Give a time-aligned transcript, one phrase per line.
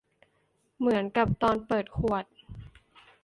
[0.77, 2.25] เหมือนกับตอนเปิดขวด